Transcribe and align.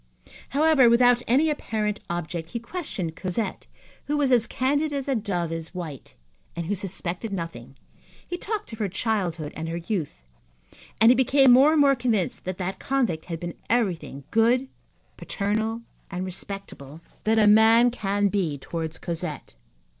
However, 0.49 0.89
without 0.89 1.21
any 1.27 1.51
apparent 1.51 1.99
object, 2.09 2.49
he 2.49 2.59
questioned 2.59 3.15
Cosette, 3.15 3.67
who 4.07 4.17
was 4.17 4.31
as 4.31 4.47
candid 4.47 4.91
as 4.91 5.07
a 5.07 5.13
dove 5.13 5.51
is 5.51 5.75
white 5.75 6.15
and 6.55 6.65
who 6.65 6.73
suspected 6.73 7.31
nothing; 7.31 7.75
he 8.27 8.35
talked 8.35 8.73
of 8.73 8.79
her 8.79 8.89
childhood 8.89 9.53
and 9.55 9.69
her 9.69 9.77
youth, 9.77 10.13
and 10.99 11.11
he 11.11 11.15
became 11.15 11.51
more 11.51 11.71
and 11.73 11.81
more 11.81 11.93
convinced 11.93 12.45
that 12.45 12.57
that 12.57 12.79
convict 12.79 13.25
had 13.25 13.39
been 13.39 13.53
everything 13.69 14.23
good, 14.31 14.69
paternal 15.17 15.83
and 16.09 16.25
respectable 16.25 16.99
that 17.25 17.37
a 17.37 17.45
man 17.45 17.91
can 17.91 18.27
be 18.29 18.57
towards 18.57 18.97
Cosette. 18.97 19.53